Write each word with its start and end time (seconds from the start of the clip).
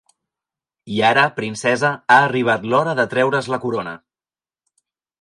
I 0.95 1.01
ara, 1.09 1.25
princesa, 1.41 1.93
ha 2.15 2.19
arribat 2.23 2.67
l'hora 2.73 2.99
de 3.03 3.09
treure's 3.15 3.55
la 3.57 3.63
corona. 3.67 3.99